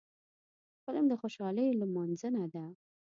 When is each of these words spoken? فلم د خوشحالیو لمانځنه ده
فلم 0.85 1.05
د 1.09 1.13
خوشحالیو 1.21 1.77
لمانځنه 1.81 2.43
ده 2.53 2.65